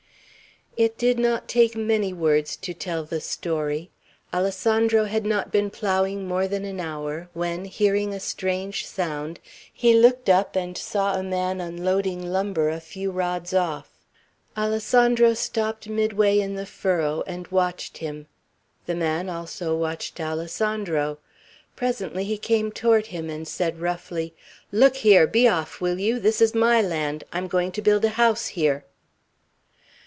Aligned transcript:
It 0.77 0.97
did 0.97 1.19
not 1.19 1.49
take 1.49 1.75
many 1.75 2.13
words 2.13 2.55
to 2.55 2.73
tell 2.73 3.03
the 3.03 3.19
story. 3.19 3.91
Alessandro 4.33 5.03
had 5.03 5.25
not 5.25 5.51
been 5.51 5.69
ploughing 5.69 6.25
more 6.25 6.47
than 6.47 6.63
an 6.63 6.79
hour, 6.79 7.27
when, 7.33 7.65
hearing 7.65 8.13
a 8.13 8.21
strange 8.21 8.87
sound, 8.87 9.41
he 9.71 9.93
looked 9.93 10.29
up 10.29 10.55
and 10.55 10.77
saw 10.77 11.15
a 11.19 11.23
man 11.23 11.59
unloading 11.59 12.25
lumber 12.31 12.69
a 12.69 12.79
few 12.79 13.11
rods 13.11 13.53
off'. 13.53 13.91
Alessandro 14.55 15.33
stopped 15.33 15.89
midway 15.89 16.39
in 16.39 16.55
the 16.55 16.65
furrow 16.65 17.21
and 17.27 17.47
watched 17.49 17.97
him. 17.97 18.27
The 18.85 18.95
man 18.95 19.29
also 19.29 19.75
watched 19.75 20.21
Alessandro. 20.21 21.19
Presently 21.75 22.23
he 22.23 22.37
came 22.37 22.71
toward 22.71 23.07
him, 23.07 23.29
and 23.29 23.45
said 23.45 23.81
roughly, 23.81 24.33
"Look 24.71 24.95
here! 24.95 25.27
Be 25.27 25.49
off, 25.49 25.81
will 25.81 25.99
you? 25.99 26.17
This 26.17 26.39
is 26.41 26.55
my 26.55 26.81
land. 26.81 27.25
I'm 27.33 27.47
going 27.49 27.73
to 27.73 27.81
build 27.81 28.05
a 28.05 28.09
house 28.11 28.47
here." 28.47 28.85